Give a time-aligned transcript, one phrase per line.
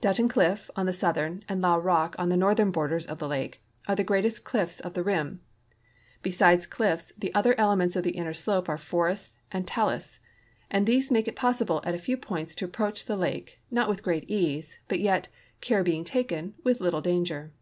[0.00, 3.26] Button cliff, on the south ern, and Llao rock, on the northern, borders of the
[3.26, 5.40] lake are the greatest cliffs of the rim.
[6.22, 10.20] Besides cliffs, the other elements of the inner slope are forests and talus,
[10.70, 14.04] and these make it possible at a few points to approach the lake, not with
[14.04, 15.26] great ease, but yet,
[15.60, 17.52] care being taken, with little danger.